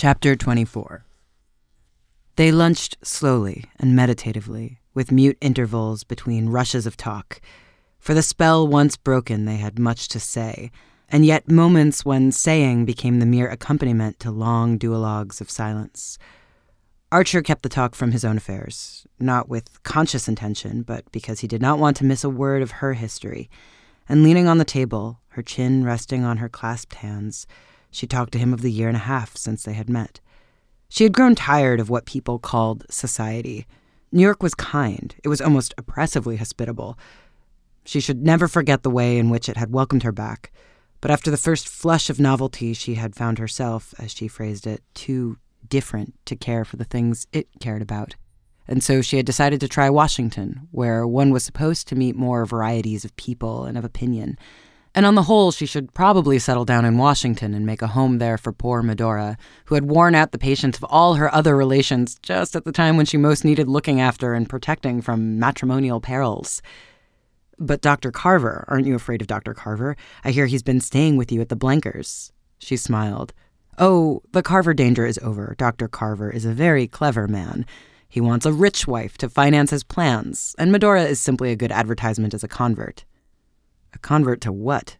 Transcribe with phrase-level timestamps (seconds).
[0.00, 1.04] Chapter 24
[2.36, 7.42] They lunched slowly and meditatively, with mute intervals between rushes of talk.
[7.98, 10.70] For the spell once broken, they had much to say,
[11.10, 16.16] and yet moments when saying became the mere accompaniment to long duologues of silence.
[17.12, 21.46] Archer kept the talk from his own affairs, not with conscious intention, but because he
[21.46, 23.50] did not want to miss a word of her history.
[24.08, 27.46] And leaning on the table, her chin resting on her clasped hands,
[27.90, 30.20] she talked to him of the year and a half since they had met.
[30.88, 33.66] She had grown tired of what people called society.
[34.12, 36.98] New York was kind, it was almost oppressively hospitable.
[37.84, 40.52] She should never forget the way in which it had welcomed her back.
[41.00, 44.82] But after the first flush of novelty, she had found herself, as she phrased it,
[44.94, 48.16] too different to care for the things it cared about.
[48.68, 52.44] And so she had decided to try Washington, where one was supposed to meet more
[52.44, 54.38] varieties of people and of opinion.
[54.94, 58.18] And on the whole, she should probably settle down in Washington and make a home
[58.18, 62.16] there for poor Medora, who had worn out the patience of all her other relations
[62.22, 66.60] just at the time when she most needed looking after and protecting from matrimonial perils.
[67.56, 68.10] But Dr.
[68.10, 69.54] Carver, aren't you afraid of Dr.
[69.54, 69.96] Carver?
[70.24, 72.32] I hear he's been staying with you at the Blenkers.
[72.58, 73.32] She smiled.
[73.78, 75.54] Oh, the Carver danger is over.
[75.56, 75.86] Dr.
[75.86, 77.64] Carver is a very clever man.
[78.08, 81.70] He wants a rich wife to finance his plans, and Medora is simply a good
[81.70, 83.04] advertisement as a convert.
[83.92, 84.96] A convert to what?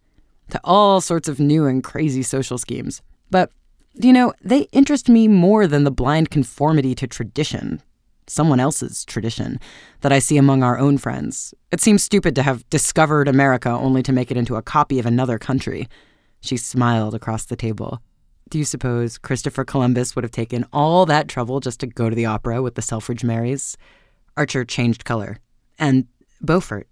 [0.50, 3.02] To all sorts of new and crazy social schemes.
[3.30, 3.50] But,
[3.94, 7.82] you know, they interest me more than the blind conformity to tradition,
[8.26, 9.60] someone else's tradition,
[10.00, 11.54] that I see among our own friends.
[11.70, 15.06] It seems stupid to have discovered America only to make it into a copy of
[15.06, 15.88] another country.
[16.40, 18.00] She smiled across the table.
[18.48, 22.16] Do you suppose Christopher Columbus would have taken all that trouble just to go to
[22.16, 23.76] the opera with the Selfridge Merrys?
[24.36, 25.38] Archer changed color.
[25.78, 26.08] And
[26.40, 26.88] Beaufort,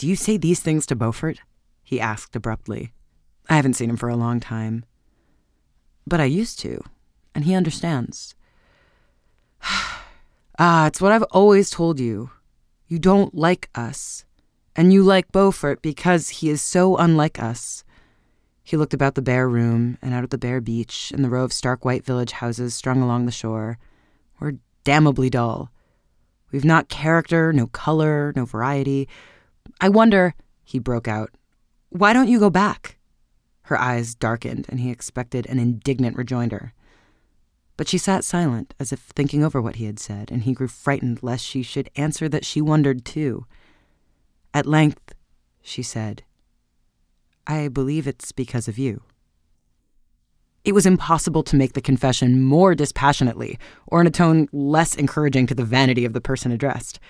[0.00, 1.40] do you say these things to Beaufort?
[1.82, 2.94] he asked abruptly.
[3.50, 4.86] I haven't seen him for a long time.
[6.06, 6.82] But I used to,
[7.34, 8.34] and he understands.
[10.58, 12.30] ah, it's what I've always told you.
[12.88, 14.24] You don't like us.
[14.74, 17.84] And you like Beaufort because he is so unlike us.
[18.62, 21.44] He looked about the bare room and out at the bare beach and the row
[21.44, 23.76] of stark white village houses strung along the shore.
[24.40, 25.70] We're damnably dull.
[26.52, 29.06] We've not character, no color, no variety.
[29.80, 31.30] I wonder, he broke out,
[31.90, 32.98] why don't you go back?
[33.62, 36.72] Her eyes darkened, and he expected an indignant rejoinder.
[37.76, 40.68] But she sat silent, as if thinking over what he had said, and he grew
[40.68, 43.46] frightened lest she should answer that she wondered too.
[44.52, 45.14] At length,
[45.62, 46.22] she said,
[47.46, 49.02] I believe it's because of you.
[50.64, 55.46] It was impossible to make the confession more dispassionately, or in a tone less encouraging
[55.46, 57.00] to the vanity of the person addressed.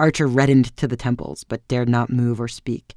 [0.00, 2.94] Archer reddened to the temples, but dared not move or speak.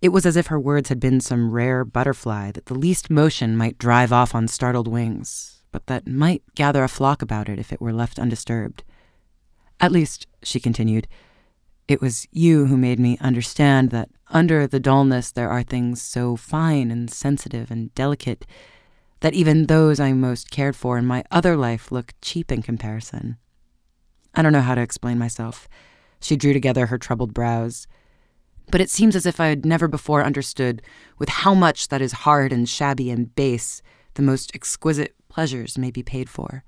[0.00, 3.56] It was as if her words had been some rare butterfly that the least motion
[3.56, 7.72] might drive off on startled wings, but that might gather a flock about it if
[7.72, 8.84] it were left undisturbed.
[9.80, 11.08] At least, she continued,
[11.88, 16.36] it was you who made me understand that under the dullness there are things so
[16.36, 18.46] fine and sensitive and delicate
[19.20, 23.38] that even those I most cared for in my other life look cheap in comparison.
[24.34, 25.66] I don't know how to explain myself.
[26.20, 27.86] She drew together her troubled brows.
[28.70, 30.82] But it seems as if I had never before understood
[31.18, 33.82] with how much that is hard and shabby and base
[34.14, 36.64] the most exquisite pleasures may be paid for.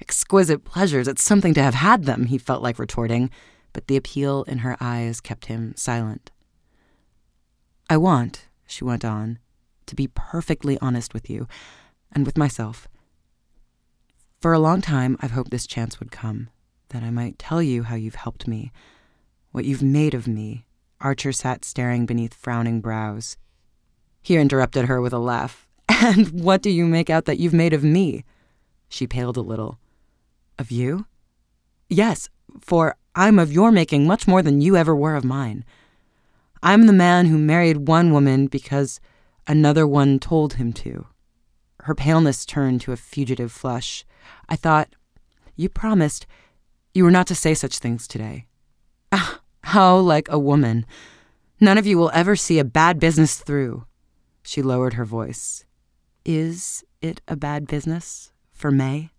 [0.00, 3.30] Exquisite pleasures, it's something to have had them, he felt like retorting,
[3.72, 6.30] but the appeal in her eyes kept him silent.
[7.88, 9.38] I want, she went on,
[9.86, 11.46] to be perfectly honest with you
[12.12, 12.88] and with myself.
[14.40, 16.48] For a long time, I've hoped this chance would come
[16.94, 18.70] that I might tell you how you've helped me,
[19.50, 20.64] what you've made of me.
[21.00, 23.36] Archer sat staring beneath frowning brows.
[24.22, 25.66] He interrupted her with a laugh.
[25.88, 28.24] And what do you make out that you've made of me?
[28.88, 29.78] She paled a little.
[30.56, 31.06] Of you?
[31.88, 32.28] Yes,
[32.60, 35.64] for I'm of your making much more than you ever were of mine.
[36.62, 39.00] I'm the man who married one woman because
[39.48, 41.06] another one told him to.
[41.82, 44.04] Her paleness turned to a fugitive flush.
[44.48, 44.94] I thought,
[45.56, 46.26] You promised
[46.94, 48.46] you were not to say such things today.
[49.12, 50.86] Ah, how like a woman.
[51.60, 53.84] None of you will ever see a bad business through.
[54.44, 55.64] She lowered her voice.
[56.24, 59.10] Is it a bad business for May?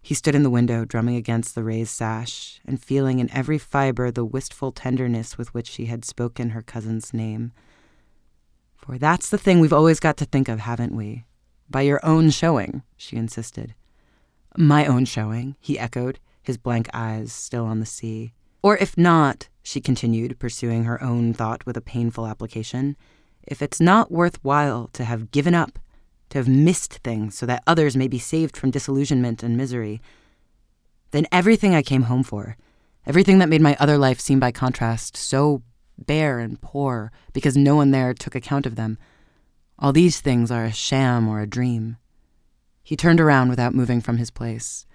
[0.00, 4.10] He stood in the window, drumming against the raised sash, and feeling in every fiber
[4.10, 7.52] the wistful tenderness with which she had spoken her cousin's name.
[8.74, 11.24] For that's the thing we've always got to think of, haven't we?
[11.68, 13.74] By your own showing, she insisted.
[14.60, 18.32] My own showing, he echoed, his blank eyes still on the sea.
[18.60, 22.96] Or if not, she continued, pursuing her own thought with a painful application,
[23.44, 25.78] if it's not worth while to have given up
[26.30, 30.02] to have missed things so that others may be saved from disillusionment and misery,
[31.12, 32.56] then everything I came home for,
[33.06, 35.62] everything that made my other life seem by contrast so
[35.96, 38.98] bare and poor because no one there took account of them,
[39.78, 41.96] all these things are a sham or a dream.
[42.88, 44.86] He turned around without moving from his place.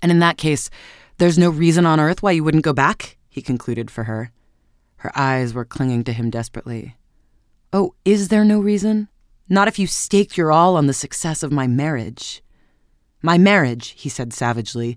[0.00, 0.70] And in that case,
[1.18, 4.32] there's no reason on earth why you wouldn't go back, he concluded for her.
[4.96, 6.96] Her eyes were clinging to him desperately.
[7.74, 9.08] Oh, is there no reason?
[9.50, 12.42] Not if you staked your all on the success of my marriage.
[13.20, 14.96] My marriage, he said savagely,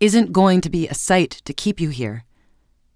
[0.00, 2.24] isn't going to be a sight to keep you here.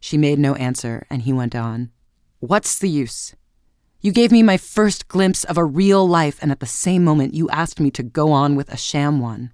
[0.00, 1.93] She made no answer, and he went on.
[2.40, 3.37] What's the use?
[4.01, 7.35] You gave me my first glimpse of a real life, and at the same moment
[7.35, 9.53] you asked me to go on with a sham one.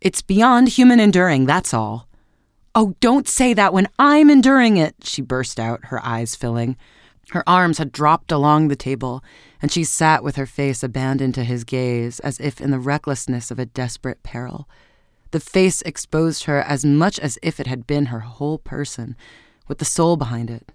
[0.00, 2.08] It's beyond human enduring, that's all.
[2.74, 6.76] Oh, don't say that when I'm enduring it, she burst out, her eyes filling.
[7.30, 9.24] Her arms had dropped along the table,
[9.62, 13.50] and she sat with her face abandoned to his gaze, as if in the recklessness
[13.50, 14.68] of a desperate peril.
[15.30, 19.16] The face exposed her as much as if it had been her whole person,
[19.66, 20.70] with the soul behind it.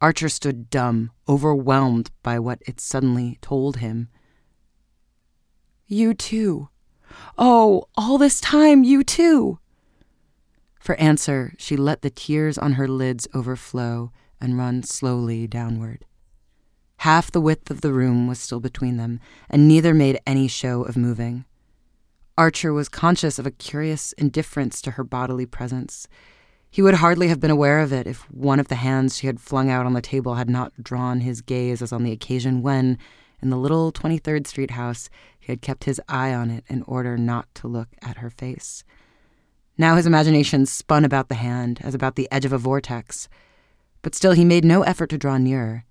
[0.00, 4.08] Archer stood dumb, overwhelmed by what it suddenly told him.
[5.86, 6.68] You too.
[7.36, 9.58] Oh, all this time, you too.
[10.78, 16.06] For answer, she let the tears on her lids overflow and run slowly downward.
[16.98, 20.82] Half the width of the room was still between them, and neither made any show
[20.82, 21.44] of moving.
[22.38, 26.08] Archer was conscious of a curious indifference to her bodily presence.
[26.72, 29.40] He would hardly have been aware of it if one of the hands she had
[29.40, 32.96] flung out on the table had not drawn his gaze as on the occasion when,
[33.42, 37.18] in the little 23rd Street house, he had kept his eye on it in order
[37.18, 38.84] not to look at her face.
[39.76, 43.28] Now his imagination spun about the hand as about the edge of a vortex,
[44.02, 45.84] but still he made no effort to draw nearer.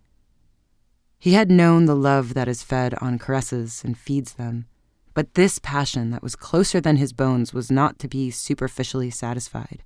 [1.18, 4.68] He had known the love that is fed on caresses and feeds them,
[5.14, 9.84] but this passion that was closer than his bones was not to be superficially satisfied.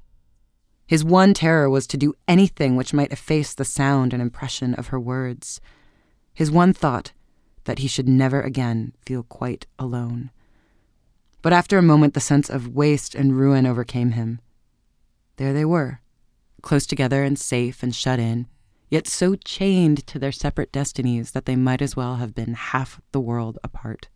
[0.93, 4.89] His one terror was to do anything which might efface the sound and impression of
[4.89, 5.59] her words.
[6.35, 7.13] His one thought,
[7.63, 10.29] that he should never again feel quite alone.
[11.41, 14.39] But after a moment, the sense of waste and ruin overcame him.
[15.37, 15.99] There they were,
[16.61, 18.45] close together and safe and shut in,
[18.91, 23.01] yet so chained to their separate destinies that they might as well have been half
[23.13, 24.09] the world apart.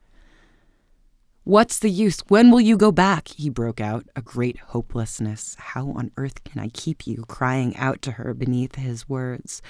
[1.47, 2.19] What's the use?
[2.27, 3.29] When will you go back?
[3.29, 5.55] He broke out, a great hopelessness.
[5.57, 7.23] How on earth can I keep you?
[7.29, 9.61] crying out to her beneath his words.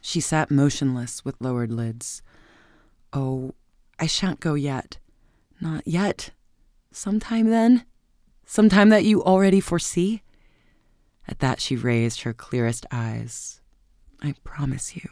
[0.00, 2.20] She sat motionless with lowered lids.
[3.12, 3.54] Oh,
[3.96, 4.98] I shan't go yet.
[5.60, 6.30] Not yet.
[6.90, 7.84] Sometime then?
[8.44, 10.20] Sometime that you already foresee?
[11.28, 13.60] At that, she raised her clearest eyes.
[14.20, 15.10] I promise you,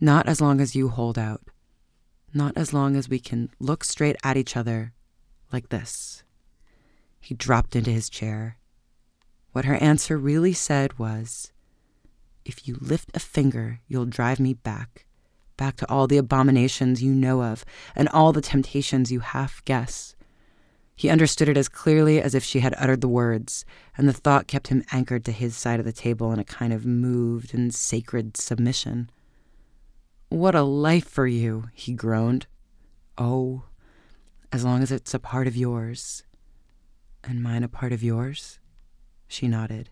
[0.00, 1.42] not as long as you hold out.
[2.34, 4.94] Not as long as we can look straight at each other
[5.52, 6.22] like this.
[7.20, 8.58] He dropped into his chair.
[9.52, 11.52] What her answer really said was,
[12.44, 15.06] If you lift a finger, you'll drive me back,
[15.56, 17.64] back to all the abominations you know of
[17.94, 20.14] and all the temptations you half guess.
[20.94, 23.64] He understood it as clearly as if she had uttered the words,
[23.96, 26.72] and the thought kept him anchored to his side of the table in a kind
[26.72, 29.08] of moved and sacred submission.
[30.28, 32.46] What a life for you, he groaned.
[33.16, 33.62] Oh,
[34.52, 36.22] as long as it's a part of yours.
[37.24, 38.58] And mine a part of yours?
[39.26, 39.90] She nodded.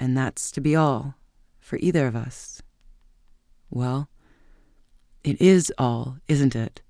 [0.00, 1.14] And that's to be all
[1.60, 2.62] for either of us.
[3.70, 4.08] Well,
[5.22, 6.80] it is all, isn't it?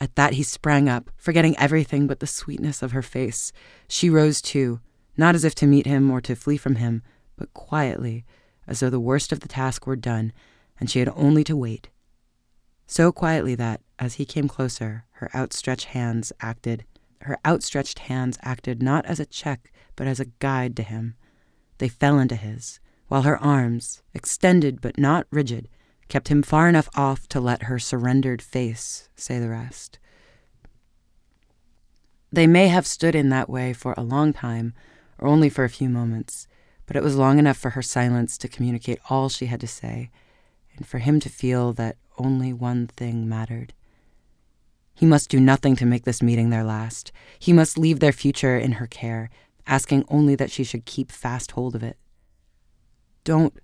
[0.00, 3.52] At that he sprang up, forgetting everything but the sweetness of her face.
[3.88, 4.80] She rose too,
[5.16, 7.02] not as if to meet him or to flee from him,
[7.36, 8.24] but quietly,
[8.66, 10.32] as though the worst of the task were done,
[10.78, 11.88] and she had only to wait.
[12.90, 16.86] So quietly that, as he came closer, her outstretched hands acted.
[17.20, 21.14] Her outstretched hands acted not as a check, but as a guide to him.
[21.76, 25.68] They fell into his, while her arms, extended but not rigid,
[26.08, 29.98] kept him far enough off to let her surrendered face say the rest.
[32.32, 34.72] They may have stood in that way for a long time,
[35.18, 36.48] or only for a few moments,
[36.86, 40.10] but it was long enough for her silence to communicate all she had to say,
[40.78, 43.74] and for him to feel that only one thing mattered.
[44.94, 47.12] He must do nothing to make this meeting their last.
[47.38, 49.28] He must leave their future in her care,
[49.66, 51.98] asking only that she should keep fast hold of it.
[53.24, 53.54] Don't,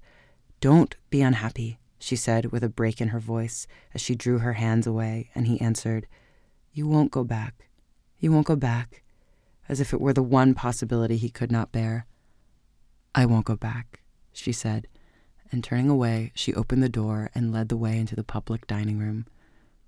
[0.60, 4.54] don't be unhappy, she said with a break in her voice as she drew her
[4.54, 6.06] hands away, and he answered,
[6.72, 7.68] You won't go back.
[8.18, 9.02] You won't go back,
[9.68, 12.06] as if it were the one possibility he could not bear.
[13.14, 14.02] I won't go back,
[14.32, 14.88] she said,
[15.54, 18.98] and turning away, she opened the door and led the way into the public dining
[18.98, 19.24] room.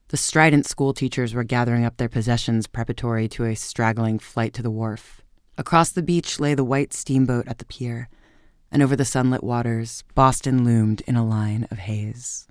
[0.08, 4.62] The strident school teachers were gathering up their possessions preparatory to a straggling flight to
[4.62, 5.20] the wharf.
[5.58, 8.08] Across the beach lay the white steamboat at the pier,
[8.70, 12.46] and over the sunlit waters, Boston loomed in a line of haze.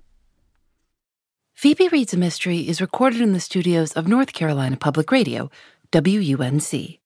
[1.54, 5.50] Phoebe Reads a Mystery is recorded in the studios of North Carolina Public Radio,
[5.90, 7.00] WUNC.